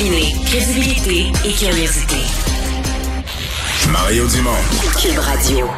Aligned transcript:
Combiner 0.00 0.32
crédibilité 0.46 1.26
et 1.44 1.52
curiosité. 1.52 2.16
Mario 3.92 4.26
Dumont. 4.28 4.50
Cube 4.98 5.18
Radio. 5.18 5.68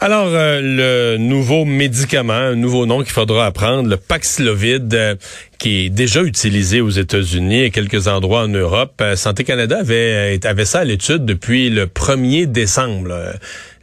Alors, 0.00 0.28
euh, 0.28 0.60
le 0.62 1.18
nouveau 1.18 1.66
médicament, 1.66 2.32
un 2.32 2.54
nouveau 2.54 2.86
nom 2.86 3.02
qu'il 3.02 3.12
faudra 3.12 3.46
apprendre, 3.46 3.88
le 3.88 3.98
Paxlovid, 3.98 4.94
euh, 4.94 5.14
qui 5.58 5.84
est 5.86 5.90
déjà 5.90 6.22
utilisé 6.22 6.80
aux 6.80 6.90
États-Unis 6.90 7.64
et 7.64 7.70
quelques 7.70 8.08
endroits 8.08 8.44
en 8.44 8.48
Europe. 8.48 8.94
Euh, 9.02 9.14
Santé 9.14 9.44
Canada 9.44 9.80
avait, 9.80 10.40
avait 10.42 10.64
ça 10.64 10.80
à 10.80 10.84
l'étude 10.84 11.26
depuis 11.26 11.68
le 11.68 11.86
1er 11.86 12.46
décembre. 12.46 13.08
là 13.08 13.34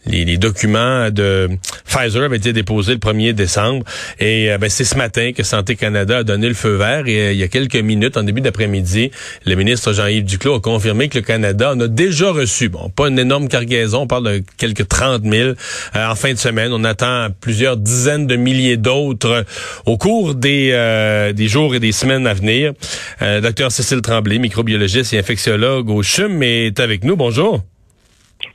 les, 0.10 0.38
documents 0.38 1.10
de 1.12 1.50
Pfizer 1.86 2.23
avaient 2.23 2.38
été 2.38 2.54
déposés 2.54 2.94
le 2.94 3.00
1er 3.00 3.34
décembre. 3.34 3.84
Et 4.20 4.52
euh, 4.52 4.58
ben, 4.58 4.70
c'est 4.70 4.84
ce 4.84 4.96
matin 4.96 5.32
que 5.34 5.44
Santé 5.44 5.76
Canada 5.76 6.20
a 6.20 6.23
donné 6.23 6.48
le 6.48 6.54
feu 6.54 6.76
vert. 6.76 7.08
Et 7.08 7.20
euh, 7.20 7.32
il 7.34 7.38
y 7.38 7.44
a 7.44 7.48
quelques 7.48 7.76
minutes, 7.76 8.18
en 8.18 8.23
début 8.23 8.41
d'après-midi, 8.41 9.12
le 9.45 9.55
ministre 9.55 9.94
Jean-Yves 9.94 10.23
Duclos 10.23 10.55
a 10.55 10.62
confirmé 10.62 11.09
que 11.09 11.18
le 11.18 11.23
Canada 11.23 11.73
en 11.73 11.80
a 11.80 11.88
déjà 11.88 12.32
reçu. 12.32 12.70
Bon, 12.70 12.90
pas 12.90 13.08
une 13.09 13.20
énorme 13.20 13.48
cargaison, 13.48 14.02
on 14.02 14.08
parle 14.08 14.23
de 14.26 14.44
quelques 14.58 14.88
30 14.88 15.23
000 15.23 15.49
euh, 15.49 15.54
en 15.95 16.16
fin 16.16 16.34
de 16.34 16.38
semaine. 16.38 16.71
On 16.73 16.84
attend 16.84 17.27
plusieurs 17.40 17.77
dizaines 17.77 18.27
de 18.27 18.35
milliers 18.35 18.77
d'autres 18.77 19.46
au 19.85 19.98
cours 19.98 20.35
des, 20.35 21.32
des 21.35 21.48
jours 21.48 21.76
et 21.76 21.80
des 21.80 21.91
semaines 21.91 22.27
à 22.27 22.34
venir. 22.34 22.73
Docteur 23.41 23.71
Cécile 23.71 24.02
Tremblay, 24.02 24.40
microbiologiste 24.40 25.13
et 25.13 25.20
infectiologue 25.20 25.90
au 25.90 26.04
CHUM, 26.04 26.41
est 26.44 26.80
avec 26.80 27.04
nous. 27.04 27.16
Bonjour. 27.16 27.63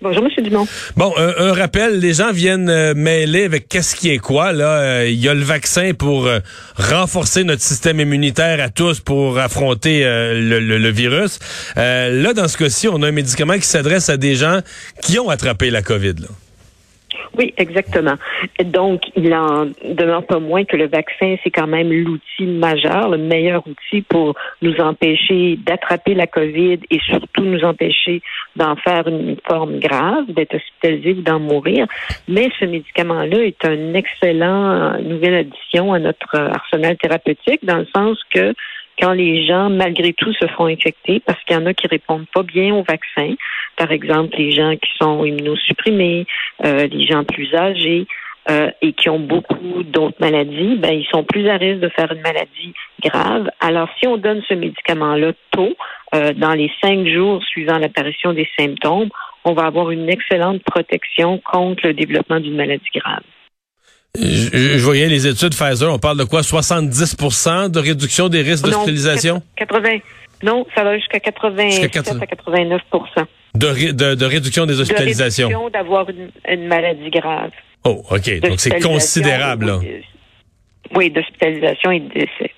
Bonjour, 0.05 0.23
M. 0.23 0.45
Dumont. 0.45 0.69
Bon, 0.99 1.15
un, 1.17 1.55
rappel, 1.55 1.99
les 1.99 2.13
gens 2.13 2.31
viennent 2.31 2.69
euh, 2.69 2.93
mêler 2.95 3.45
avec 3.45 3.69
qu'est-ce 3.71 3.97
qui 3.97 4.11
est 4.11 4.19
quoi. 4.19 4.53
Là, 4.53 4.69
euh, 4.69 5.09
il 5.09 5.19
y 5.19 5.31
a 5.31 5.33
le 5.33 5.41
vaccin 5.41 5.93
pour 5.95 6.27
euh, 6.27 6.41
renforcer 6.77 7.43
notre 7.43 7.63
système 7.63 7.99
immunitaire 8.01 8.63
à 8.63 8.69
tous 8.69 9.01
pour 9.01 9.39
affronter 9.39 10.05
le, 10.05 10.91
virus. 10.91 11.39
là, 11.77 12.35
dans 12.35 12.49
ce 12.49 12.59
cas-ci, 12.59 12.87
on 12.87 13.03
a 13.03 13.09
un 13.09 13.13
médicament 13.13 13.55
qui 13.55 13.63
s'adresse 13.63 14.11
à 14.11 14.19
des 14.19 14.35
gens 14.35 14.61
qui 15.01 15.19
ont 15.19 15.31
attrapé 15.31 15.71
la 15.71 15.81
COVID. 15.81 16.17
Oui, 17.37 17.53
exactement. 17.57 18.15
Donc, 18.65 19.03
il 19.17 19.35
en 19.35 19.67
demeure 19.85 20.25
pas 20.25 20.39
moins 20.39 20.65
que 20.65 20.77
le 20.77 20.87
vaccin, 20.87 21.37
c'est 21.43 21.51
quand 21.51 21.67
même 21.67 21.93
l'outil 21.93 22.47
majeur, 22.47 23.09
le 23.09 23.19
meilleur 23.19 23.63
outil 23.67 24.03
pour 24.03 24.35
nous 24.63 24.77
empêcher 24.81 25.59
d'attraper 25.65 26.15
la 26.15 26.27
COVID 26.27 26.79
et 26.91 26.99
surtout 27.01 27.43
nous 27.43 27.65
empêcher 27.65 28.23
d'en 28.57 28.77
faire 28.77 29.09
une 29.09 29.37
forme 29.47 29.81
grave, 29.81 30.27
d'être 30.29 30.55
hospitalisé 30.55 31.13
ou 31.19 31.23
d'en 31.23 31.41
mourir. 31.41 31.87
Mais 32.29 32.49
ce 32.61 32.67
médicament-là 32.67 33.45
est 33.45 33.65
un 33.65 33.95
excellent 33.95 34.99
nouvelle 35.01 35.35
addition 35.35 35.93
à 35.93 35.99
notre 35.99 36.37
arsenal 36.37 36.97
thérapeutique 36.97 37.65
dans 37.65 37.79
le 37.79 37.87
sens 37.95 38.19
que 38.33 38.55
quand 38.99 39.13
les 39.13 39.47
gens, 39.47 39.71
malgré 39.71 40.13
tout, 40.13 40.33
se 40.35 40.47
font 40.49 40.67
infecter 40.67 41.21
parce 41.21 41.43
qu'il 41.45 41.57
y 41.57 41.59
en 41.59 41.67
a 41.67 41.75
qui 41.75 41.87
répondent 41.87 42.27
pas 42.33 42.43
bien 42.43 42.75
au 42.75 42.83
vaccin. 42.83 43.35
Par 43.77 43.91
exemple, 43.91 44.37
les 44.37 44.53
gens 44.53 44.77
qui 44.77 44.91
sont 45.01 45.25
immunosupprimés, 45.25 46.27
euh, 46.65 46.87
les 46.87 47.07
gens 47.07 47.25
plus 47.25 47.55
âgés 47.55 48.07
euh, 48.51 48.71
et 48.83 48.93
qui 48.93 49.09
ont 49.09 49.19
beaucoup 49.19 49.83
d'autres 49.85 50.21
maladies, 50.21 50.77
ben, 50.77 50.93
ils 50.93 51.07
sont 51.07 51.25
plus 51.25 51.49
à 51.49 51.57
risque 51.57 51.81
de 51.81 51.89
faire 51.89 52.13
une 52.13 52.21
maladie 52.21 52.75
grave. 53.03 53.49
Alors, 53.61 53.89
si 53.99 54.07
on 54.07 54.17
donne 54.17 54.43
ce 54.49 54.55
médicament-là 54.55 55.33
tôt, 55.51 55.75
euh, 56.15 56.33
dans 56.35 56.53
les 56.53 56.71
cinq 56.83 57.07
jours 57.07 57.43
suivant 57.45 57.79
l'apparition 57.79 58.33
des 58.33 58.49
symptômes, 58.59 59.09
on 59.45 59.55
va 59.55 59.65
avoir 59.65 59.91
une 59.91 60.09
excellente 60.09 60.63
protection 60.63 61.39
contre 61.39 61.87
le 61.87 61.95
développement 61.95 62.41
d'une 62.41 62.57
maladie 62.57 62.91
grave. 62.95 63.23
Je, 64.17 64.79
voyais 64.79 65.09
les 65.09 65.27
études 65.27 65.55
Pfizer, 65.55 65.93
on 65.93 65.99
parle 65.99 66.19
de 66.19 66.25
quoi? 66.25 66.43
70% 66.43 67.71
de 67.71 67.81
réduction 67.81 68.29
des 68.29 68.43
risques 68.43 68.65
d'hospitalisation? 68.65 69.43
80. 69.57 69.99
Non, 70.45 70.67
ça 70.75 70.85
va 70.85 70.97
jusqu'à 70.97 71.21
80, 71.21 71.71
jusqu'à 71.71 71.89
89 71.89 72.81
de, 73.55 73.93
de, 73.93 74.15
de, 74.15 74.25
réduction 74.25 74.67
des 74.67 74.81
hospitalisations. 74.81 75.49
De 75.49 75.55
réduction 75.55 75.71
d'avoir 75.71 76.07
une, 76.49 76.67
maladie 76.67 77.11
grave. 77.11 77.51
Oh, 77.85 78.03
OK. 78.11 78.41
Donc, 78.41 78.61
c'est 78.61 78.81
considérable. 78.81 79.67
Là. 79.67 79.81
Oui, 80.95 81.11
d'hospitalisation 81.11 81.91
et 81.91 82.01
de 82.01 82.09
décès. 82.09 82.51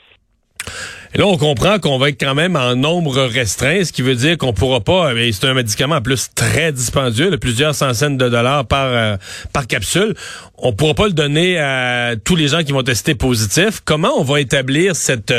Et 1.14 1.18
là, 1.18 1.26
on 1.26 1.36
comprend 1.36 1.78
qu'on 1.78 1.98
va 1.98 2.08
être 2.08 2.20
quand 2.20 2.34
même 2.34 2.56
en 2.56 2.76
nombre 2.76 3.22
restreint, 3.22 3.84
ce 3.84 3.92
qui 3.92 4.02
veut 4.02 4.14
dire 4.14 4.36
qu'on 4.38 4.52
pourra 4.52 4.80
pas. 4.80 5.12
Euh, 5.12 5.30
c'est 5.32 5.46
un 5.46 5.54
médicament 5.54 5.96
en 5.96 6.02
plus 6.02 6.28
très 6.34 6.72
dispendieux, 6.72 7.30
de 7.30 7.36
plusieurs 7.36 7.74
centaines 7.74 8.16
de 8.16 8.28
dollars 8.28 8.66
par 8.66 8.86
euh, 8.86 9.16
par 9.52 9.66
capsule. 9.66 10.14
On 10.58 10.72
pourra 10.72 10.94
pas 10.94 11.06
le 11.06 11.12
donner 11.12 11.58
à 11.58 12.14
tous 12.22 12.36
les 12.36 12.48
gens 12.48 12.62
qui 12.62 12.72
vont 12.72 12.82
tester 12.82 13.14
positif. 13.14 13.80
Comment 13.84 14.12
on 14.18 14.24
va 14.24 14.40
établir 14.40 14.96
cette 14.96 15.34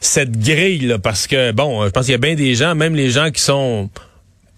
cette 0.00 0.38
grille 0.38 0.96
Parce 1.02 1.26
que 1.26 1.52
bon, 1.52 1.84
je 1.84 1.90
pense 1.90 2.06
qu'il 2.06 2.12
y 2.12 2.14
a 2.14 2.18
bien 2.18 2.34
des 2.34 2.54
gens, 2.54 2.74
même 2.74 2.94
les 2.94 3.10
gens 3.10 3.30
qui 3.30 3.42
sont 3.42 3.90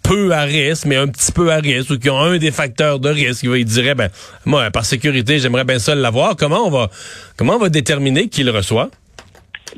peu 0.03 0.33
à 0.33 0.43
risque, 0.43 0.87
mais 0.87 0.97
un 0.97 1.09
petit 1.09 1.33
peu 1.33 1.53
à 1.53 1.57
risque, 1.57 1.91
ou 1.91 1.99
qui 1.99 2.11
ont 2.11 2.21
un 2.21 2.39
des 2.39 2.51
facteurs 2.51 2.99
de 2.99 3.09
risque, 3.09 3.45
ils 3.45 3.65
diraient, 3.65 3.95
ben, 3.95 4.11
moi, 4.45 4.71
par 4.71 4.85
sécurité, 4.85 5.39
j'aimerais 5.39 5.65
bien 5.65 5.79
ça 5.79 5.95
l'avoir. 5.95 6.37
Comment 6.37 6.67
on 6.67 6.71
va, 6.71 6.91
comment 7.37 7.55
on 7.55 7.59
va 7.59 7.69
déterminer 7.69 8.29
qui 8.29 8.43
le 8.43 8.51
reçoit? 8.51 8.91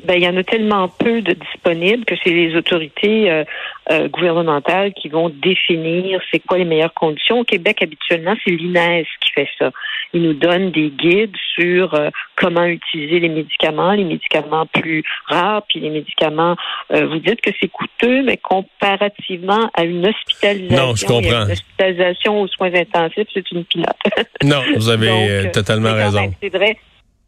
Ben, 0.03 0.15
il 0.15 0.23
y 0.23 0.27
en 0.27 0.35
a 0.37 0.43
tellement 0.43 0.87
peu 0.87 1.21
de 1.21 1.33
disponibles 1.33 2.05
que 2.05 2.15
c'est 2.23 2.31
les 2.31 2.55
autorités 2.55 3.31
euh, 3.31 3.43
euh, 3.91 4.07
gouvernementales 4.09 4.93
qui 4.93 5.09
vont 5.09 5.29
définir 5.29 6.19
c'est 6.31 6.39
quoi 6.39 6.57
les 6.57 6.65
meilleures 6.65 6.93
conditions. 6.93 7.39
Au 7.39 7.43
Québec, 7.43 7.81
habituellement, 7.81 8.35
c'est 8.43 8.51
l'INES 8.51 9.05
qui 9.21 9.31
fait 9.31 9.47
ça. 9.57 9.71
Il 10.13 10.21
nous 10.21 10.33
donne 10.33 10.71
des 10.71 10.89
guides 10.89 11.35
sur 11.55 11.93
euh, 11.93 12.09
comment 12.35 12.65
utiliser 12.65 13.19
les 13.19 13.29
médicaments, 13.29 13.93
les 13.93 14.03
médicaments 14.03 14.65
plus 14.65 15.03
rares, 15.27 15.63
puis 15.67 15.79
les 15.79 15.89
médicaments. 15.89 16.55
vous 16.89 17.19
dites 17.19 17.41
que 17.41 17.51
c'est 17.59 17.69
coûteux, 17.69 18.23
mais 18.23 18.37
comparativement 18.37 19.69
à 19.73 19.83
une 19.83 20.05
hospitalisation, 20.05 20.87
non, 20.87 20.95
je 20.95 21.05
comprends. 21.05 21.45
une 21.45 21.51
hospitalisation 21.51 22.41
aux 22.41 22.47
soins 22.47 22.73
intensifs, 22.73 23.27
c'est 23.33 23.49
une 23.51 23.63
pilote. 23.65 23.95
non, 24.43 24.61
vous 24.75 24.89
avez 24.89 25.49
totalement 25.53 25.93
raison. 25.93 26.31
C'est 26.41 26.49
vrai 26.49 26.77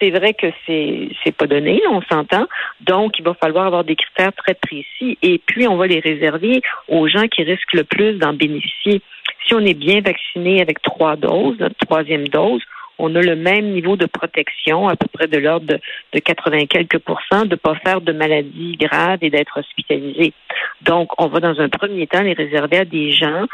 c'est 0.01 0.11
vrai 0.11 0.33
que 0.33 0.47
c'est 0.65 1.09
c'est 1.23 1.35
pas 1.35 1.47
donné, 1.47 1.81
on 1.89 2.01
s'entend. 2.01 2.47
Donc, 2.81 3.19
il 3.19 3.25
va 3.25 3.33
falloir 3.33 3.65
avoir 3.65 3.83
des 3.83 3.95
critères 3.95 4.33
très 4.33 4.53
précis 4.53 5.17
et 5.21 5.39
puis 5.45 5.67
on 5.67 5.77
va 5.77 5.87
les 5.87 5.99
réserver 5.99 6.61
aux 6.87 7.07
gens 7.07 7.27
qui 7.27 7.43
risquent 7.43 7.73
le 7.73 7.83
plus 7.83 8.13
d'en 8.13 8.33
bénéficier. 8.33 9.01
Si 9.45 9.53
on 9.53 9.59
est 9.59 9.73
bien 9.73 10.01
vacciné 10.01 10.61
avec 10.61 10.81
trois 10.81 11.15
doses, 11.15 11.57
notre 11.59 11.77
troisième 11.85 12.27
dose, 12.27 12.61
on 12.99 13.15
a 13.15 13.21
le 13.21 13.35
même 13.35 13.71
niveau 13.71 13.95
de 13.95 14.05
protection, 14.05 14.87
à 14.87 14.95
peu 14.95 15.07
près 15.11 15.27
de 15.27 15.37
l'ordre 15.37 15.65
de, 15.65 15.79
de 16.13 16.19
80 16.19 16.65
quelques 16.65 16.99
pourcents, 16.99 17.45
de 17.45 17.51
ne 17.51 17.55
pas 17.55 17.75
faire 17.75 18.01
de 18.01 18.11
maladies 18.11 18.77
graves 18.77 19.19
et 19.21 19.29
d'être 19.29 19.59
hospitalisé. 19.59 20.33
Donc, 20.81 21.09
on 21.17 21.27
va 21.27 21.39
dans 21.39 21.59
un 21.59 21.69
premier 21.69 22.07
temps 22.07 22.21
les 22.21 22.33
réserver 22.33 22.77
à 22.77 22.85
des 22.85 23.11
gens 23.11 23.45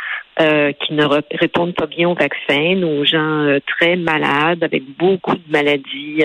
euh, 0.42 0.72
qui 0.74 0.94
ne 0.94 1.06
répondent 1.40 1.76
pas 1.76 1.86
bien 1.86 2.10
au 2.10 2.16
vaccin, 2.16 2.82
aux 2.84 3.06
gens 3.06 3.44
euh, 3.44 3.60
très 3.66 3.96
malades, 3.96 4.64
avec 4.64 4.84
beaucoup 4.98 5.36
de 5.36 5.52
maladies 5.52 6.24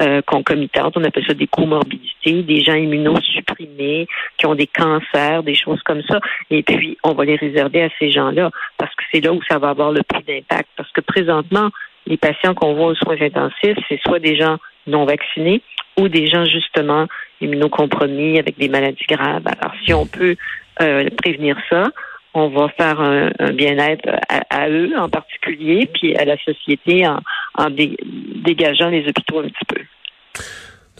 euh, 0.00 0.20
concomitantes. 0.22 0.96
On 0.96 1.04
appelle 1.04 1.24
ça 1.26 1.34
des 1.34 1.46
comorbidités, 1.46 2.42
des 2.42 2.60
gens 2.60 2.74
immunosupprimés, 2.74 4.06
qui 4.36 4.46
ont 4.46 4.54
des 4.54 4.66
cancers, 4.66 5.42
des 5.42 5.54
choses 5.54 5.82
comme 5.82 6.02
ça. 6.02 6.20
Et 6.50 6.62
puis, 6.62 6.98
on 7.04 7.12
va 7.12 7.24
les 7.24 7.36
réserver 7.36 7.82
à 7.82 7.88
ces 7.98 8.10
gens-là, 8.10 8.50
parce 8.76 8.94
que 8.94 9.04
c'est 9.12 9.20
là 9.20 9.32
où 9.32 9.40
ça 9.48 9.58
va 9.58 9.70
avoir 9.70 9.92
le 9.92 10.02
plus 10.02 10.22
d'impact. 10.24 10.68
Parce 10.76 10.90
que 10.92 11.00
présentement, 11.00 11.70
les 12.06 12.16
patients 12.16 12.54
qu'on 12.54 12.74
voit 12.74 12.88
aux 12.88 12.94
soins 12.94 13.20
intensifs, 13.20 13.78
c'est 13.88 14.00
soit 14.00 14.18
des 14.18 14.36
gens 14.36 14.58
non 14.86 15.04
vaccinés 15.04 15.62
ou 15.98 16.08
des 16.08 16.26
gens 16.26 16.44
justement 16.44 17.06
immunocompromis 17.40 18.38
avec 18.38 18.58
des 18.58 18.68
maladies 18.68 19.04
graves. 19.08 19.46
Alors, 19.46 19.74
si 19.84 19.92
on 19.92 20.06
peut 20.06 20.36
euh, 20.80 21.08
prévenir 21.22 21.56
ça, 21.68 21.90
on 22.34 22.48
va 22.48 22.68
faire 22.68 23.00
un, 23.00 23.30
bien-être 23.52 24.08
à, 24.28 24.68
eux 24.68 24.92
en 24.96 25.08
particulier, 25.08 25.88
puis 25.92 26.14
à 26.16 26.24
la 26.24 26.36
société 26.38 27.06
en, 27.06 27.70
dégageant 27.70 28.90
les 28.90 29.06
hôpitaux 29.08 29.40
un 29.40 29.48
petit 29.48 29.64
peu. 29.66 29.80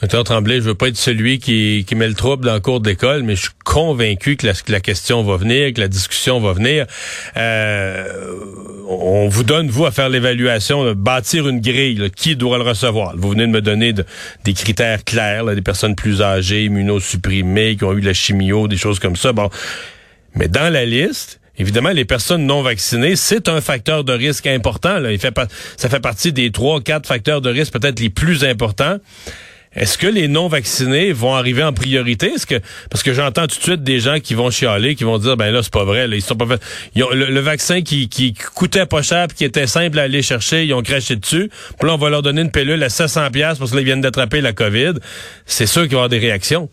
Docteur 0.01 0.23
Tremblay, 0.23 0.57
je 0.57 0.61
veux 0.61 0.75
pas 0.77 0.89
être 0.89 0.97
celui 0.97 1.41
qui, 1.41 1.85
qui 1.87 1.97
met 1.97 2.07
le 2.07 2.15
trouble 2.15 2.45
dans 2.45 2.55
le 2.55 2.61
cours 2.61 2.81
d'école, 2.81 3.25
mais 3.25 3.35
je 3.35 3.43
suis 3.43 3.51
convaincu 3.65 4.37
que 4.37 4.47
la, 4.47 4.81
question 4.81 5.25
va 5.25 5.37
venir, 5.37 5.73
que 5.75 5.81
la 5.81 5.89
discussion 5.89 6.39
va 6.39 6.53
venir. 6.53 6.87
Euh, 7.37 8.07
on 8.89 9.29
vous 9.29 9.43
donne, 9.43 9.69
vous, 9.69 9.87
à 9.87 9.91
faire 9.91 10.09
l'évaluation, 10.09 10.93
bâtir 10.95 11.49
une 11.49 11.61
grille. 11.61 12.11
qui 12.15 12.37
doit 12.37 12.59
le 12.59 12.65
recevoir? 12.65 13.15
Vous 13.17 13.31
venez 13.31 13.47
de 13.47 13.51
me 13.51 13.61
donner 13.61 13.93
des 14.45 14.55
critères 14.55 15.03
clairs, 15.03 15.45
des 15.47 15.63
personnes 15.63 15.97
plus 15.97 16.23
âgées, 16.23 16.65
immunosupprimées, 16.67 17.77
qui 17.77 17.83
ont 17.83 17.93
eu 17.93 18.01
la 18.01 18.15
chimio, 18.15 18.69
des 18.69 18.77
choses 18.77 19.01
comme 19.01 19.17
ça. 19.17 19.33
Bon, 19.33 19.51
mais 20.35 20.49
dans 20.49 20.73
la 20.73 20.85
liste, 20.85 21.41
Évidemment, 21.61 21.91
les 21.91 22.05
personnes 22.05 22.47
non 22.47 22.63
vaccinées, 22.63 23.17
c'est 23.17 23.49
un 23.49 23.61
facteur 23.61 24.05
de 24.05 24.13
risque 24.13 24.47
important. 24.47 25.01
Là. 25.01 25.11
Il 25.11 25.19
fait 25.19 25.35
ça 25.77 25.89
fait 25.89 25.99
partie 25.99 26.33
des 26.33 26.53
trois, 26.53 26.81
quatre 26.81 27.09
facteurs 27.09 27.41
de 27.41 27.51
risque 27.51 27.73
peut-être 27.73 27.99
les 27.99 28.11
plus 28.11 28.45
importants. 28.45 28.99
Est-ce 29.79 29.97
que 29.97 30.09
les 30.09 30.27
non-vaccinés 30.27 31.13
vont 31.13 31.35
arriver 31.35 31.63
en 31.63 31.73
priorité? 31.73 32.33
Parce 32.91 33.05
que 33.05 33.13
j'entends 33.13 33.47
tout 33.47 33.59
de 33.59 33.63
suite 33.63 33.83
des 33.85 34.01
gens 34.01 34.19
qui 34.19 34.35
vont 34.35 34.51
chialer, 34.51 34.97
qui 34.97 35.05
vont 35.05 35.19
dire 35.19 35.37
ben 35.37 35.53
là 35.53 35.63
c'est 35.63 35.73
pas 35.73 35.85
vrai, 35.85 36.09
ils 36.11 36.21
sont 36.21 36.35
pas 36.35 36.47
fait. 36.47 36.61
le, 36.97 37.41
vaccin 37.41 37.83
qui, 37.83 38.09
qui 38.09 38.35
coûtait 38.35 38.87
pas 38.87 39.03
cher, 39.03 39.29
qui 39.29 39.45
était 39.45 39.69
simple 39.69 40.01
à 40.01 40.03
aller 40.03 40.23
chercher, 40.23 40.65
ils 40.65 40.75
ont 40.75 40.83
craché 40.83 41.15
dessus. 41.15 41.49
Puis 41.79 41.89
là 41.89 41.95
on 41.95 41.97
va 41.97 42.11
leur 42.11 42.23
donner 42.23 42.43
une 42.43 42.51
pilule 42.51 42.83
à 42.83 42.89
700 42.89 43.31
pièces 43.31 43.59
parce 43.59 43.71
qu'ils 43.71 43.85
viennent 43.85 44.01
d'attraper 44.01 44.41
la 44.41 44.53
COVID. 44.53 44.95
C'est 45.47 45.67
sûr 45.67 45.83
qu'il 45.83 45.93
va 45.93 45.95
y 45.95 45.99
avoir 45.99 46.09
des 46.09 46.19
réactions. 46.19 46.69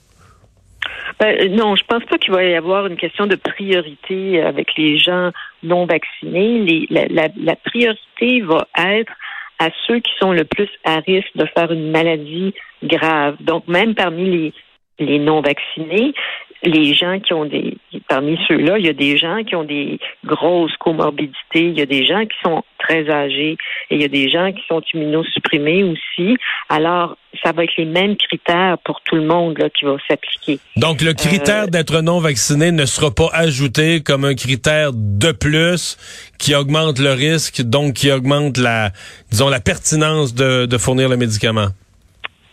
Ben, 1.20 1.56
non, 1.56 1.76
je 1.76 1.84
pense 1.88 2.04
pas 2.06 2.18
qu'il 2.18 2.34
va 2.34 2.44
y 2.44 2.56
avoir 2.56 2.88
une 2.88 2.98
question 2.98 3.26
de 3.28 3.36
priorité 3.36 4.42
avec 4.42 4.76
les 4.78 4.98
gens 4.98 5.32
non 5.64 5.86
vaccinés. 5.86 6.88
la, 6.90 7.56
priorité 7.64 8.42
va 8.42 8.68
être 8.78 9.14
à 9.60 9.70
ceux 9.88 10.00
qui 10.00 10.12
sont 10.20 10.32
le 10.32 10.44
plus 10.44 10.70
à 10.84 11.00
risque 11.00 11.36
de 11.36 11.46
faire 11.46 11.72
une 11.72 11.92
maladie 11.92 12.54
grave. 12.84 13.38
Donc, 13.42 13.68
même 13.68 13.96
parmi 13.96 14.30
les, 14.30 14.54
les 15.00 15.20
non 15.20 15.42
vaccinés, 15.42 16.14
les 16.66 16.94
gens 16.94 17.20
qui 17.20 17.34
ont 17.34 17.46
des, 17.46 17.78
parmi 18.08 18.38
ceux-là, 18.48 18.78
il 18.78 18.86
y 18.86 18.90
a 18.90 18.94
des 18.94 19.18
gens 19.18 19.44
qui 19.44 19.56
ont 19.56 19.64
des 19.64 20.00
grosses 20.26 20.76
comorbidités, 20.78 21.36
il 21.56 21.78
y 21.78 21.82
a 21.82 21.86
des 21.86 22.06
gens 22.06 22.26
qui 22.26 22.36
sont 22.44 22.64
très 22.80 23.10
âgés 23.10 23.58
et 23.90 23.96
il 23.96 24.02
y 24.02 24.06
a 24.06 24.10
des 24.10 24.30
gens 24.30 24.52
qui 24.52 24.62
sont 24.68 24.82
immunosupprimés 24.94 25.84
aussi. 25.84 26.38
Alors, 26.70 27.18
ça 27.44 27.52
va 27.52 27.64
être 27.64 27.76
les 27.78 27.86
mêmes 27.86 28.16
critères 28.16 28.78
pour 28.84 29.02
tout 29.02 29.16
le 29.16 29.26
monde 29.26 29.58
là, 29.58 29.70
qui 29.70 29.86
va 29.86 29.98
s'appliquer. 30.08 30.60
Donc, 30.78 31.02
le 31.02 31.14
critère 31.14 31.64
euh, 31.64 31.68
d'être 31.68 32.02
non 32.02 32.20
vacciné 32.20 32.72
ne 32.72 32.86
sera 32.86 33.12
pas 33.12 33.30
ajouté 33.34 34.02
comme 34.02 34.26
un 34.26 34.36
critère 34.36 34.92
de 34.94 35.32
plus 35.32 35.98
qui 36.40 36.56
augmente 36.56 37.00
le 37.00 37.14
risque, 37.14 37.62
donc 37.62 37.94
qui 37.94 38.12
augmente 38.12 38.58
la, 38.58 38.92
disons, 39.32 39.50
la 39.50 39.60
pertinence 39.60 40.34
de, 40.34 40.66
de 40.66 40.78
fournir 40.78 41.10
le 41.10 41.18
médicament. 41.18 41.70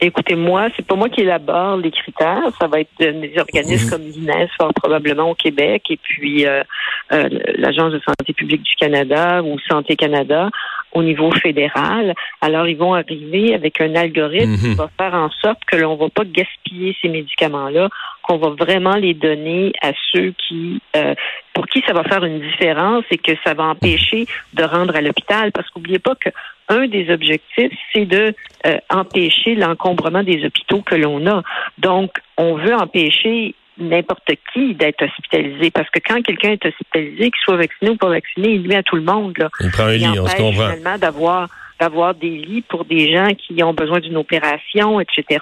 Écoutez, 0.04 0.34
moi, 0.34 0.66
c'est 0.74 0.84
pas 0.84 0.96
moi 0.96 1.08
qui 1.08 1.20
élabore 1.20 1.76
les 1.76 1.92
critères. 1.92 2.42
Ça 2.60 2.66
va 2.66 2.80
être 2.80 2.90
des 2.98 3.34
organismes 3.38 3.88
comme 3.88 4.02
l'INES, 4.02 4.48
fort 4.58 4.74
probablement 4.74 5.30
au 5.30 5.34
Québec, 5.36 5.84
et 5.90 5.96
puis 5.96 6.44
euh, 6.44 6.64
euh, 7.12 7.28
l'Agence 7.56 7.92
de 7.92 8.00
santé 8.00 8.32
publique 8.32 8.64
du 8.64 8.74
Canada 8.74 9.44
ou 9.44 9.60
Santé 9.60 9.94
Canada 9.94 10.50
au 10.90 11.04
niveau 11.04 11.30
fédéral. 11.30 12.14
Alors, 12.40 12.66
ils 12.66 12.76
vont 12.76 12.94
arriver 12.94 13.54
avec 13.54 13.80
un 13.80 13.94
algorithme 13.94 14.56
qui 14.58 14.70
mhm. 14.70 14.74
va 14.74 14.90
faire 14.98 15.14
en 15.14 15.30
sorte 15.30 15.64
que 15.66 15.76
l'on 15.76 15.94
va 15.94 16.08
pas 16.08 16.24
gaspiller 16.24 16.96
ces 17.00 17.08
médicaments-là, 17.08 17.88
qu'on 18.24 18.38
va 18.38 18.50
vraiment 18.50 18.96
les 18.96 19.14
donner 19.14 19.72
à 19.82 19.92
ceux 20.10 20.34
qui, 20.36 20.80
euh, 20.96 21.14
pour 21.54 21.66
qui 21.68 21.80
ça 21.86 21.92
va 21.92 22.02
faire 22.02 22.24
une 22.24 22.40
différence 22.40 23.04
et 23.12 23.18
que 23.18 23.32
ça 23.44 23.54
va 23.54 23.64
empêcher 23.64 24.26
de 24.54 24.64
rendre 24.64 24.96
à 24.96 25.00
l'hôpital. 25.00 25.52
Parce 25.52 25.70
qu'oubliez 25.70 26.00
pas 26.00 26.16
que 26.16 26.30
un 26.72 26.88
des 26.88 27.10
objectifs, 27.12 27.72
c'est 27.92 28.06
de 28.06 28.34
euh, 28.66 28.76
empêcher 28.90 29.54
l'encombrement 29.54 30.22
des 30.22 30.44
hôpitaux 30.44 30.82
que 30.82 30.94
l'on 30.94 31.26
a. 31.26 31.42
Donc, 31.78 32.10
on 32.36 32.56
veut 32.56 32.74
empêcher 32.74 33.54
n'importe 33.78 34.30
qui 34.52 34.74
d'être 34.74 35.04
hospitalisé. 35.04 35.70
Parce 35.70 35.88
que 35.90 35.98
quand 36.04 36.22
quelqu'un 36.22 36.52
est 36.52 36.66
hospitalisé, 36.66 37.30
qu'il 37.30 37.40
soit 37.44 37.56
vacciné 37.56 37.90
ou 37.90 37.96
pas 37.96 38.08
vacciné, 38.08 38.50
il 38.50 38.62
nuit 38.62 38.74
à 38.74 38.82
tout 38.82 38.96
le 38.96 39.02
monde. 39.02 39.36
Là. 39.38 39.48
Il 39.60 39.70
prend 39.70 39.84
un 39.84 39.96
lit, 39.96 40.18
on 40.18 40.26
se 40.26 40.36
comprend. 40.36 40.98
d'avoir 40.98 41.48
d'avoir 41.80 42.14
des 42.14 42.30
lits 42.30 42.62
pour 42.62 42.84
des 42.84 43.12
gens 43.12 43.30
qui 43.34 43.60
ont 43.64 43.74
besoin 43.74 43.98
d'une 43.98 44.16
opération, 44.16 45.00
etc. 45.00 45.40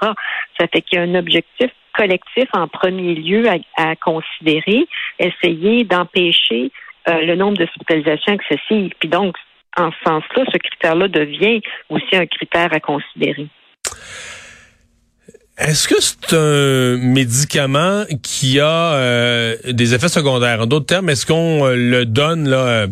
Ça 0.59 0.67
fait 0.73 0.81
qu'il 0.81 0.99
y 0.99 1.03
a 1.03 1.03
un 1.03 1.15
objectif 1.15 1.71
collectif 1.93 2.49
en 2.55 2.67
premier 2.67 3.15
lieu 3.15 3.45
à, 3.77 3.95
considérer, 3.97 4.87
essayer 5.19 5.85
d'empêcher 5.85 6.71
euh, 7.09 7.21
le 7.27 7.35
nombre 7.35 7.59
d'hospitalisations 7.59 8.33
excessives. 8.33 8.93
Puis 8.99 9.11
donc, 9.11 9.37
en 9.77 9.91
ce 9.91 9.97
sens-là, 10.05 10.45
ce 10.53 10.59
critère-là 10.59 11.09
devient 11.09 11.61
aussi 11.89 12.17
un 12.17 12.27
critère 12.27 12.73
à 12.73 12.81
considérer. 12.81 13.49
Est-ce 15.59 15.89
que 15.89 16.01
c'est 16.01 16.35
un 16.35 16.97
médicament 16.97 18.05
qui 18.23 18.61
a 18.61 18.95
euh, 18.95 19.57
des 19.69 19.95
effets 19.95 20.09
secondaires? 20.09 20.63
En 20.63 20.67
d'autres 20.67 20.87
termes, 20.87 21.11
est-ce 21.11 21.27
qu'on 21.27 21.67
euh, 21.67 21.77
le 21.77 22.07
donne 22.07 22.49
là 22.49 22.87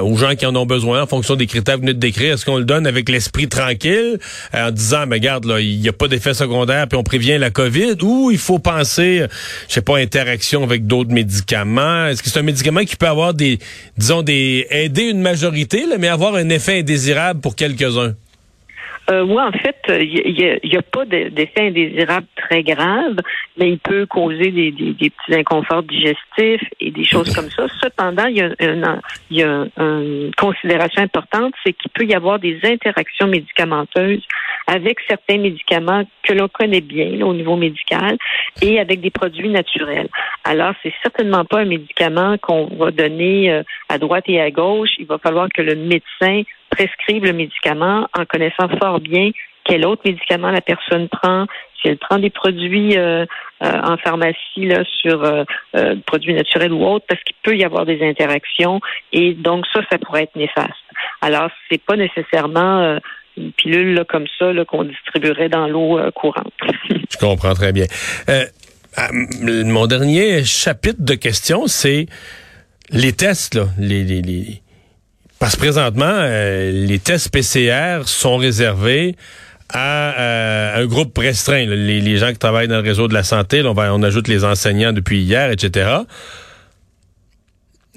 aux 0.00 0.16
gens 0.16 0.34
qui 0.34 0.46
en 0.46 0.54
ont 0.56 0.66
besoin 0.66 1.02
en 1.02 1.06
fonction 1.06 1.36
des 1.36 1.46
critères 1.46 1.80
que 1.80 1.86
de 1.86 1.92
décrire? 1.92 2.34
Est-ce 2.34 2.44
qu'on 2.44 2.58
le 2.58 2.64
donne 2.64 2.86
avec 2.86 3.08
l'esprit 3.08 3.48
tranquille 3.48 4.18
euh, 4.54 4.68
en 4.68 4.70
disant, 4.70 5.06
mais 5.06 5.16
regarde, 5.16 5.44
là, 5.44 5.60
il 5.60 5.80
n'y 5.80 5.88
a 5.88 5.92
pas 5.92 6.08
d'effet 6.08 6.34
secondaire 6.34 6.88
puis 6.88 6.98
on 6.98 7.02
prévient 7.02 7.38
la 7.38 7.50
COVID 7.50 7.96
ou 8.02 8.30
il 8.30 8.38
faut 8.38 8.58
penser, 8.58 9.26
je 9.68 9.74
sais 9.74 9.82
pas, 9.82 9.98
interaction 9.98 10.62
avec 10.62 10.86
d'autres 10.86 11.12
médicaments? 11.12 12.06
Est-ce 12.06 12.22
que 12.22 12.30
c'est 12.30 12.38
un 12.38 12.42
médicament 12.42 12.84
qui 12.84 12.96
peut 12.96 13.08
avoir 13.08 13.34
des, 13.34 13.58
disons, 13.98 14.22
des, 14.22 14.66
aider 14.70 15.04
une 15.04 15.20
majorité, 15.20 15.84
mais 15.98 16.08
avoir 16.08 16.34
un 16.34 16.48
effet 16.48 16.80
indésirable 16.80 17.40
pour 17.40 17.56
quelques-uns? 17.56 18.14
Euh, 19.10 19.36
en 19.36 19.52
fait, 19.52 19.76
il 19.88 20.60
n'y 20.64 20.76
a, 20.76 20.82
pas 20.82 21.04
d'effet 21.04 21.68
indésirable 21.68 22.26
très 22.36 22.62
grave, 22.62 23.16
mais 23.58 23.70
il 23.72 23.78
peut 23.78 24.06
causer 24.06 24.50
des, 24.50 24.72
petits 24.72 25.34
inconforts 25.34 25.82
digestifs 25.82 26.66
et 26.80 26.90
des 26.90 27.04
choses 27.04 27.34
comme 27.34 27.50
ça. 27.50 27.66
Cependant, 27.82 28.26
il 28.26 28.36
y 29.30 29.42
a, 29.42 29.66
une, 29.78 30.30
considération 30.36 31.02
importante, 31.02 31.52
c'est 31.64 31.74
qu'il 31.74 31.90
peut 31.90 32.04
y 32.04 32.14
avoir 32.14 32.38
des 32.38 32.58
interactions 32.64 33.26
médicamenteuses 33.26 34.22
avec 34.66 34.98
certains 35.06 35.38
médicaments 35.38 36.04
que 36.22 36.32
l'on 36.32 36.48
connaît 36.48 36.80
bien 36.80 37.20
au 37.26 37.34
niveau 37.34 37.56
médical 37.56 38.16
et 38.62 38.80
avec 38.80 39.00
des 39.00 39.10
produits 39.10 39.50
naturels. 39.50 40.08
Alors, 40.44 40.72
c'est 40.82 40.94
certainement 41.02 41.44
pas 41.44 41.60
un 41.60 41.64
médicament 41.66 42.38
qu'on 42.38 42.66
va 42.76 42.90
donner 42.90 43.52
euh, 43.52 43.62
à 43.88 43.98
droite 43.98 44.24
et 44.28 44.40
à 44.40 44.50
gauche. 44.50 44.90
Il 44.98 45.06
va 45.06 45.18
falloir 45.18 45.48
que 45.54 45.60
le 45.60 45.74
médecin 45.74 46.42
prescrive 46.74 47.24
le 47.24 47.32
médicament 47.32 48.08
en 48.18 48.24
connaissant 48.24 48.68
fort 48.80 49.00
bien 49.00 49.30
quel 49.64 49.86
autre 49.86 50.02
médicament 50.04 50.50
la 50.50 50.60
personne 50.60 51.08
prend, 51.08 51.46
si 51.80 51.88
elle 51.88 51.98
prend 51.98 52.18
des 52.18 52.30
produits 52.30 52.96
euh, 52.96 53.24
euh, 53.62 53.80
en 53.82 53.96
pharmacie 53.96 54.66
là, 54.66 54.84
sur 55.00 55.24
euh, 55.24 55.44
produits 56.06 56.34
naturels 56.34 56.72
ou 56.72 56.84
autres, 56.84 57.06
parce 57.08 57.22
qu'il 57.22 57.36
peut 57.42 57.56
y 57.56 57.64
avoir 57.64 57.86
des 57.86 58.02
interactions 58.06 58.80
et 59.12 59.32
donc 59.32 59.64
ça, 59.72 59.80
ça 59.90 59.98
pourrait 59.98 60.24
être 60.24 60.36
néfaste. 60.36 60.70
Alors, 61.22 61.48
c'est 61.70 61.82
pas 61.82 61.96
nécessairement 61.96 62.98
une 63.36 63.52
pilule 63.52 63.94
là, 63.94 64.04
comme 64.04 64.26
ça 64.38 64.52
qu'on 64.68 64.84
distribuerait 64.84 65.48
dans 65.48 65.66
l'eau 65.66 65.98
courante. 66.14 66.52
Je 67.10 67.16
comprends 67.18 67.54
très 67.54 67.72
bien. 67.72 67.86
mon 69.42 69.86
dernier 69.86 70.44
chapitre 70.44 71.00
de 71.00 71.14
questions, 71.14 71.66
c'est 71.66 72.06
les 72.90 73.12
tests, 73.12 73.54
là, 73.54 73.64
les, 73.78 74.04
les, 74.04 74.20
les 74.20 74.60
parce 75.44 75.56
que 75.56 75.60
présentement, 75.60 76.06
euh, 76.08 76.72
les 76.72 76.98
tests 76.98 77.28
PCR 77.28 78.04
sont 78.06 78.38
réservés 78.38 79.14
à 79.68 80.18
euh, 80.18 80.82
un 80.82 80.86
groupe 80.86 81.18
restreint. 81.18 81.66
Les, 81.66 82.16
gens 82.16 82.32
qui 82.32 82.38
travaillent 82.38 82.66
dans 82.66 82.80
le 82.80 82.88
réseau 82.88 83.08
de 83.08 83.12
la 83.12 83.24
santé, 83.24 83.62
on, 83.62 83.74
va, 83.74 83.94
on 83.94 84.02
ajoute 84.02 84.26
les 84.26 84.42
enseignants 84.42 84.94
depuis 84.94 85.20
hier, 85.20 85.50
etc 85.50 85.98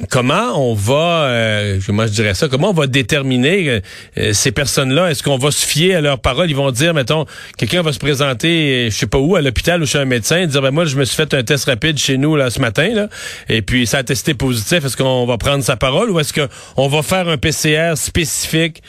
comment 0.10 0.54
on 0.56 0.74
va, 0.74 1.26
euh, 1.26 1.80
moi 1.90 2.06
je 2.06 2.12
dirais 2.12 2.34
ça, 2.34 2.48
comment 2.48 2.70
on 2.70 2.74
va 2.74 2.88
déterminer 2.88 3.70
euh, 3.70 3.80
euh, 4.18 4.34
ces 4.34 4.52
personnes-là? 4.52 5.10
Est-ce 5.10 5.24
qu'on 5.24 5.38
va 5.38 5.52
se 5.52 5.66
fier 5.66 5.96
à 5.96 6.02
leurs 6.02 6.20
paroles? 6.20 6.50
Ils 6.50 6.56
vont 6.56 6.72
dire, 6.72 6.94
mettons, 6.94 7.26
quelqu'un 7.58 7.82
va 7.82 7.92
se 7.92 8.00
présenter, 8.00 8.89
je 8.92 8.96
sais 8.96 9.08
pas 9.08 9.18
où, 9.18 9.36
à 9.36 9.42
l'hôpital 9.42 9.82
ou 9.82 9.86
chez 9.86 9.98
un 9.98 10.06
médecin, 10.06 10.46
dire, 10.46 10.62
ben 10.62 10.72
moi, 10.72 10.86
je 10.86 10.96
me 10.98 11.06
suis 11.06 11.16
fait 11.16 11.34
un 11.34 11.44
test 11.44 11.66
rapide 11.66 11.98
chez 11.98 12.18
nous 12.18 12.36
là 12.36 12.50
ce 12.50 12.60
matin, 12.60 12.89
là, 12.94 13.10
et 13.50 13.62
puis 13.62 13.88
ça 13.88 14.00
a 14.00 14.04
testé 14.04 14.34
positif. 14.34 14.86
Est-ce 14.86 14.98
qu'on 14.98 15.25
va 15.25 15.38
prendre 15.38 15.63
sa 15.63 15.75
parole 15.75 16.12
ou 16.12 16.20
est-ce 16.20 16.34
qu'on 16.34 16.88
va 16.88 17.01
faire 17.01 17.27
un 17.27 17.38
PCR 17.38 17.94
spécifique 17.96 18.84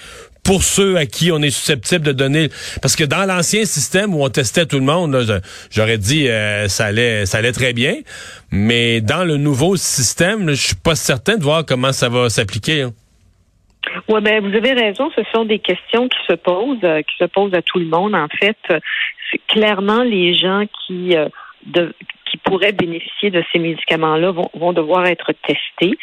pour 0.48 0.62
ceux 0.62 0.96
à 0.96 1.04
qui 1.04 1.30
on 1.30 1.42
est 1.42 1.50
susceptible 1.50 2.06
de 2.06 2.12
donner 2.12 2.48
parce 2.80 2.96
que 2.96 3.04
dans 3.04 3.28
l'ancien 3.28 3.66
système 3.66 4.14
où 4.14 4.24
on 4.24 4.30
testait 4.30 4.64
tout 4.64 4.78
le 4.78 4.86
monde 4.86 5.42
j'aurais 5.70 5.98
dit 5.98 6.26
euh, 6.26 6.68
ça 6.68 6.86
allait 6.86 7.26
ça 7.26 7.36
allait 7.36 7.52
très 7.52 7.74
bien 7.74 7.96
mais 8.50 9.02
dans 9.02 9.24
le 9.24 9.36
nouveau 9.36 9.76
système 9.76 10.48
je 10.48 10.68
suis 10.68 10.74
pas 10.82 10.94
certain 10.94 11.36
de 11.36 11.42
voir 11.42 11.66
comment 11.66 11.92
ça 11.92 12.08
va 12.08 12.30
s'appliquer 12.30 12.80
hein. 12.80 12.92
Oui, 14.08 14.20
ben 14.20 14.42
vous 14.42 14.54
avez 14.54 14.72
raison. 14.72 15.10
Ce 15.16 15.22
sont 15.32 15.46
des 15.46 15.60
questions 15.60 16.08
qui 16.08 16.18
se 16.28 16.34
posent, 16.34 16.84
euh, 16.84 17.00
qui 17.00 17.16
se 17.18 17.24
posent 17.24 17.54
à 17.54 17.62
tout 17.62 17.78
le 17.78 17.86
monde. 17.86 18.14
En 18.14 18.28
fait, 18.28 18.58
clairement 19.46 20.02
les 20.02 20.34
gens 20.34 20.64
qui 20.86 21.16
euh, 21.16 21.28
qui 22.30 22.36
pourraient 22.38 22.72
bénéficier 22.72 23.30
de 23.30 23.42
ces 23.52 23.58
médicaments-là 23.58 24.30
vont, 24.30 24.50
vont 24.54 24.72
devoir 24.72 25.06
être 25.06 25.32
testés. 25.46 25.98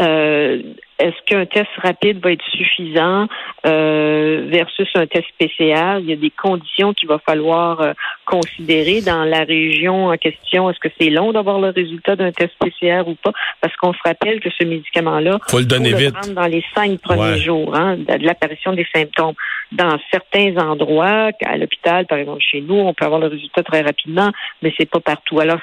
Euh, 0.00 0.62
est-ce 1.00 1.16
qu'un 1.24 1.46
test 1.46 1.70
rapide 1.82 2.22
va 2.22 2.32
être 2.32 2.44
suffisant 2.52 3.26
euh, 3.66 4.46
versus 4.48 4.88
un 4.94 5.06
test 5.06 5.26
PCR? 5.38 5.98
Il 6.00 6.06
y 6.06 6.12
a 6.12 6.16
des 6.16 6.30
conditions 6.30 6.92
qu'il 6.92 7.08
va 7.08 7.18
falloir 7.18 7.80
euh, 7.80 7.92
considérer 8.26 9.00
dans 9.00 9.24
la 9.24 9.44
région 9.44 10.06
en 10.08 10.16
question. 10.16 10.68
Est-ce 10.70 10.78
que 10.78 10.88
c'est 11.00 11.08
long 11.08 11.32
d'avoir 11.32 11.58
le 11.58 11.70
résultat 11.70 12.16
d'un 12.16 12.32
test 12.32 12.52
PCR 12.60 13.02
ou 13.06 13.14
pas? 13.14 13.32
Parce 13.60 13.74
qu'on 13.76 13.94
se 13.94 13.98
rappelle 14.04 14.40
que 14.40 14.50
ce 14.50 14.64
médicament-là, 14.64 15.38
faut 15.48 15.58
le 15.58 15.64
donner 15.64 15.94
vite. 15.94 16.34
dans 16.34 16.46
les 16.46 16.64
cinq 16.74 17.00
premiers 17.00 17.38
jours 17.38 17.74
hein, 17.74 17.96
de 17.96 18.24
l'apparition 18.24 18.72
des 18.72 18.86
symptômes. 18.94 19.34
Dans 19.72 19.98
certains 20.10 20.56
endroits, 20.58 21.30
à 21.46 21.56
l'hôpital, 21.56 22.06
par 22.06 22.18
exemple 22.18 22.42
chez 22.42 22.60
nous, 22.60 22.74
on 22.74 22.92
peut 22.92 23.06
avoir 23.06 23.20
le 23.20 23.28
résultat 23.28 23.62
très 23.62 23.80
rapidement, 23.80 24.30
mais 24.62 24.72
c'est 24.76 24.90
pas 24.90 25.00
partout. 25.00 25.40
Alors, 25.40 25.60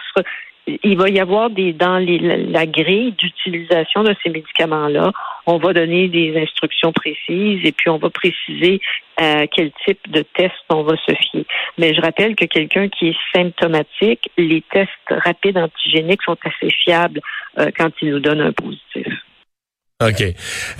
il 0.67 0.97
va 0.97 1.09
y 1.09 1.19
avoir 1.19 1.49
des 1.49 1.73
dans 1.73 1.97
les, 1.97 2.19
la 2.19 2.65
grille 2.65 3.13
d'utilisation 3.13 4.03
de 4.03 4.13
ces 4.23 4.29
médicaments-là, 4.29 5.11
on 5.45 5.57
va 5.57 5.73
donner 5.73 6.09
des 6.09 6.37
instructions 6.37 6.91
précises 6.91 7.61
et 7.63 7.71
puis 7.71 7.89
on 7.89 7.97
va 7.97 8.09
préciser 8.09 8.81
à 9.15 9.41
euh, 9.41 9.45
quel 9.51 9.71
type 9.85 10.11
de 10.11 10.21
test 10.21 10.53
on 10.69 10.83
va 10.83 10.95
se 10.97 11.13
fier. 11.15 11.45
Mais 11.77 11.93
je 11.93 12.01
rappelle 12.01 12.35
que 12.35 12.45
quelqu'un 12.45 12.89
qui 12.89 13.09
est 13.09 13.17
symptomatique, 13.33 14.29
les 14.37 14.61
tests 14.71 14.91
rapides 15.09 15.57
antigéniques 15.57 16.23
sont 16.23 16.37
assez 16.43 16.69
fiables 16.71 17.21
euh, 17.57 17.71
quand 17.75 17.89
ils 18.01 18.11
nous 18.11 18.19
donnent 18.19 18.41
un 18.41 18.51
positif. 18.51 19.07
OK. 19.99 20.23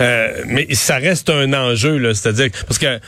Euh, 0.00 0.44
mais 0.46 0.72
ça 0.74 0.98
reste 0.98 1.28
un 1.28 1.52
enjeu, 1.52 1.96
là. 1.98 2.14
C'est-à-dire, 2.14 2.50
parce 2.68 2.78
que 2.78 3.00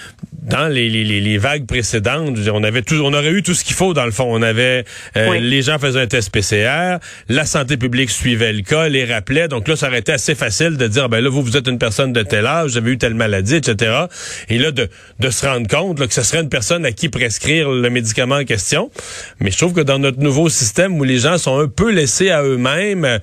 dans 0.43 0.67
les, 0.67 0.89
les, 0.89 1.05
les, 1.05 1.39
vagues 1.39 1.67
précédentes, 1.67 2.37
on 2.53 2.65
avait 2.65 2.83
tout, 2.83 2.97
on 2.97 3.15
aurait 3.15 3.31
eu 3.31 3.45
tout 3.45 3.55
ce 3.55 3.63
qu'il 3.63 3.77
faut, 3.77 3.95
dans 3.95 4.07
le 4.07 4.11
fond. 4.11 4.25
On 4.29 4.43
avait, 4.43 4.85
euh, 5.17 5.39
les 5.39 5.63
gens 5.63 5.79
faisaient 5.79 6.01
un 6.01 6.09
test 6.09 6.33
PCR, 6.33 6.99
la 7.29 7.47
santé 7.47 7.77
publique 7.77 8.11
suivait 8.11 8.53
le 8.53 8.63
cas, 8.63 8.89
les 8.89 9.05
rappelait. 9.05 9.47
Donc 9.47 9.69
là, 9.69 9.77
ça 9.77 9.87
aurait 9.87 10.01
été 10.01 10.11
assez 10.11 10.35
facile 10.35 10.77
de 10.77 10.89
dire, 10.89 11.09
ben 11.09 11.21
là, 11.21 11.31
vous, 11.31 11.43
vous 11.43 11.57
êtes 11.57 11.69
une 11.69 11.79
personne 11.79 12.13
de 12.13 12.23
tel 12.23 12.45
âge, 12.45 12.73
vous 12.73 12.79
avez 12.79 12.91
eu 12.91 12.99
telle 12.99 13.15
maladie, 13.15 13.55
etc. 13.55 14.07
Et 14.49 14.59
là, 14.59 14.73
de, 14.73 14.89
de 15.21 15.31
se 15.31 15.47
rendre 15.47 15.69
compte 15.69 16.01
là, 16.01 16.09
que 16.09 16.15
ce 16.15 16.25
serait 16.25 16.41
une 16.41 16.49
personne 16.49 16.85
à 16.85 16.91
qui 16.91 17.09
prescrire 17.09 17.71
le 17.71 17.89
médicament 17.89 18.39
en 18.39 18.45
question. 18.45 18.91
Mais 19.39 19.53
je 19.53 19.59
trouve 19.59 19.75
que 19.75 19.81
dans 19.81 20.01
notre 20.01 20.19
nouveau 20.19 20.49
système 20.49 20.99
où 20.99 21.05
les 21.05 21.19
gens 21.19 21.39
sont 21.39 21.61
un 21.61 21.69
peu 21.69 21.93
laissés 21.93 22.31
à 22.31 22.43
eux-mêmes, 22.43 23.21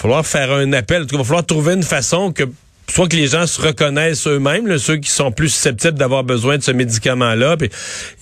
falloir 0.00 0.24
faire 0.24 0.50
un 0.52 0.72
appel. 0.72 1.04
Il 1.10 1.18
va 1.18 1.24
falloir 1.24 1.44
trouver 1.44 1.74
une 1.74 1.82
façon 1.82 2.32
que 2.32 2.44
soit 2.88 3.08
que 3.08 3.16
les 3.16 3.28
gens 3.28 3.46
se 3.46 3.60
reconnaissent 3.60 4.26
eux-mêmes, 4.26 4.78
ceux 4.78 4.96
qui 4.96 5.10
sont 5.10 5.30
plus 5.30 5.48
susceptibles 5.50 5.98
d'avoir 5.98 6.24
besoin 6.24 6.56
de 6.56 6.62
ce 6.62 6.72
médicament-là. 6.72 7.56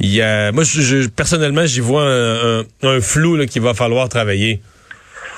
Il 0.00 0.14
y 0.14 0.20
a, 0.20 0.52
moi, 0.52 0.64
je, 0.64 1.08
personnellement, 1.08 1.64
j'y 1.64 1.80
vois 1.80 2.04
un, 2.04 3.00
flou 3.00 3.38
qu'il 3.46 3.62
va 3.62 3.74
falloir 3.74 4.08
travailler. 4.08 4.60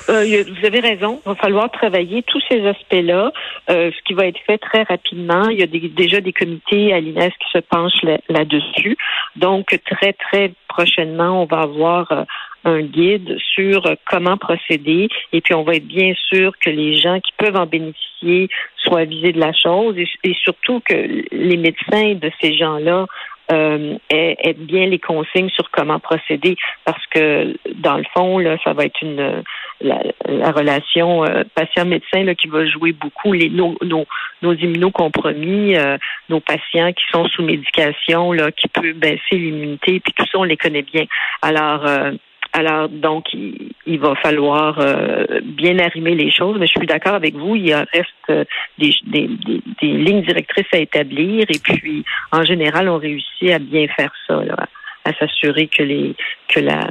Euh, 0.09 0.23
vous 0.23 0.65
avez 0.65 0.79
raison. 0.79 1.21
Il 1.25 1.29
va 1.29 1.35
falloir 1.35 1.71
travailler 1.71 2.23
tous 2.23 2.41
ces 2.49 2.67
aspects-là, 2.67 3.31
euh, 3.69 3.91
ce 3.95 4.03
qui 4.03 4.13
va 4.13 4.25
être 4.25 4.39
fait 4.45 4.57
très 4.57 4.83
rapidement. 4.83 5.47
Il 5.49 5.59
y 5.59 5.63
a 5.63 5.67
déjà 5.67 6.19
des 6.21 6.33
comités 6.33 6.91
à 6.91 6.99
l'INES 6.99 7.29
qui 7.29 7.51
se 7.53 7.59
penchent 7.59 8.03
là-dessus. 8.27 8.97
Donc, 9.35 9.79
très, 9.85 10.13
très 10.13 10.53
prochainement, 10.67 11.43
on 11.43 11.45
va 11.45 11.61
avoir 11.61 12.11
euh, 12.11 12.23
un 12.63 12.81
guide 12.81 13.37
sur 13.55 13.83
comment 14.05 14.37
procéder. 14.37 15.09
Et 15.33 15.41
puis 15.41 15.53
on 15.53 15.63
va 15.63 15.75
être 15.75 15.87
bien 15.87 16.13
sûr 16.29 16.53
que 16.59 16.69
les 16.69 16.95
gens 16.95 17.19
qui 17.19 17.31
peuvent 17.37 17.55
en 17.55 17.65
bénéficier 17.65 18.49
soient 18.77 18.99
avisés 18.99 19.31
de 19.31 19.39
la 19.39 19.53
chose 19.53 19.95
et, 19.97 20.33
surtout 20.43 20.81
que 20.81 20.93
les 21.31 21.57
médecins 21.57 22.15
de 22.15 22.31
ces 22.41 22.55
gens-là 22.55 23.05
euh, 23.51 23.97
aient, 24.09 24.55
bien 24.57 24.85
les 24.87 24.99
consignes 24.99 25.49
sur 25.49 25.69
comment 25.71 25.99
procéder 25.99 26.55
parce 26.85 27.05
que 27.07 27.57
dans 27.75 27.97
le 27.97 28.05
fond 28.13 28.37
là 28.37 28.57
ça 28.63 28.71
va 28.73 28.85
être 28.85 29.01
une 29.01 29.43
la, 29.81 30.51
relation 30.51 31.25
euh, 31.25 31.43
patient-médecin 31.53 32.33
qui 32.35 32.47
va 32.47 32.65
jouer 32.65 32.93
beaucoup 32.93 33.33
les 33.33 33.49
nos, 33.49 33.75
nos, 33.81 34.05
nos 34.41 34.53
immunocompromis 34.53 35.75
euh, 35.75 35.97
nos 36.29 36.39
patients 36.39 36.93
qui 36.93 37.03
sont 37.11 37.25
sous 37.25 37.43
médication 37.43 38.31
là 38.31 38.51
qui 38.51 38.67
peut 38.69 38.93
baisser 38.93 39.19
l'immunité 39.33 39.99
puis 39.99 40.13
tout 40.15 40.25
ça 40.31 40.37
on 40.37 40.43
les 40.43 40.57
connaît 40.57 40.83
bien. 40.83 41.05
Alors 41.41 41.85
euh, 41.85 42.11
alors, 42.53 42.89
donc, 42.89 43.27
il, 43.33 43.99
va 43.99 44.15
falloir 44.15 44.77
euh, 44.79 45.39
bien 45.43 45.79
arrimer 45.79 46.15
les 46.15 46.31
choses. 46.31 46.57
Mais 46.59 46.67
je 46.67 46.73
suis 46.77 46.87
d'accord 46.87 47.13
avec 47.13 47.35
vous, 47.35 47.55
il 47.55 47.73
reste 47.73 48.09
euh, 48.29 48.43
des, 48.77 48.93
des, 49.07 49.29
des, 49.81 49.93
lignes 49.93 50.23
directrices 50.23 50.67
à 50.73 50.79
établir. 50.79 51.45
Et 51.49 51.59
puis, 51.59 52.03
en 52.31 52.43
général, 52.43 52.89
on 52.89 52.97
réussit 52.97 53.51
à 53.51 53.59
bien 53.59 53.87
faire 53.87 54.11
ça, 54.27 54.43
là, 54.43 54.67
à 55.05 55.13
s'assurer 55.13 55.67
que 55.67 55.83
les 55.83 56.15
que 56.49 56.59
la 56.59 56.89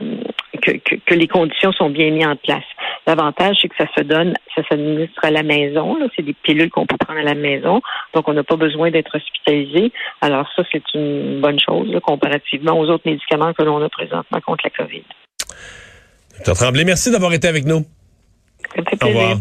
que, 0.63 0.73
que, 0.73 1.15
les 1.15 1.29
conditions 1.29 1.73
sont 1.73 1.91
bien 1.91 2.11
mises 2.11 2.27
en 2.27 2.37
place. 2.37 2.65
L'avantage, 3.07 3.59
c'est 3.61 3.69
que 3.69 3.77
ça 3.77 3.87
se 3.97 4.03
donne, 4.03 4.35
ça 4.55 4.63
s'administre 4.69 5.25
à 5.25 5.31
la 5.31 5.43
maison. 5.43 5.97
C'est 6.17 6.23
des 6.23 6.35
pilules 6.35 6.71
qu'on 6.71 6.87
peut 6.87 6.97
prendre 6.97 7.21
à 7.21 7.23
la 7.25 7.35
maison, 7.35 7.83
donc 8.15 8.29
on 8.29 8.33
n'a 8.33 8.45
pas 8.45 8.57
besoin 8.57 8.91
d'être 8.91 9.15
hospitalisé. 9.15 9.93
Alors 10.23 10.49
ça, 10.57 10.63
c'est 10.73 10.83
une 10.95 11.41
bonne 11.41 11.61
chose 11.61 11.99
comparativement 12.03 12.79
aux 12.79 12.89
autres 12.89 13.09
médicaments 13.09 13.53
que 13.53 13.63
l'on 13.63 13.83
a 13.83 13.89
présentement 13.91 14.41
contre 14.41 14.65
la 14.65 14.71
COVID. 14.71 15.05
Docteur 16.37 16.57
Tremblay, 16.57 16.85
merci 16.85 17.11
d'avoir 17.11 17.33
été 17.33 17.49
avec 17.49 17.65
nous. 17.65 17.85
Au 19.03 19.07
revoir. 19.07 19.39